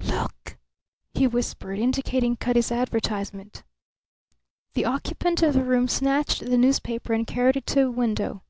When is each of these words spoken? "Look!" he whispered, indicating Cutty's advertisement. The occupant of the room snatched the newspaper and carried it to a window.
"Look!" 0.00 0.58
he 1.12 1.26
whispered, 1.26 1.80
indicating 1.80 2.36
Cutty's 2.36 2.70
advertisement. 2.70 3.64
The 4.74 4.84
occupant 4.84 5.42
of 5.42 5.54
the 5.54 5.64
room 5.64 5.88
snatched 5.88 6.38
the 6.46 6.56
newspaper 6.56 7.14
and 7.14 7.26
carried 7.26 7.56
it 7.56 7.66
to 7.66 7.86
a 7.86 7.90
window. 7.90 8.44